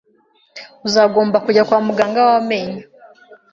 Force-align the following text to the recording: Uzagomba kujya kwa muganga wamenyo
Uzagomba 0.87 1.37
kujya 1.45 1.63
kwa 1.67 1.79
muganga 1.87 2.21
wamenyo 2.29 2.83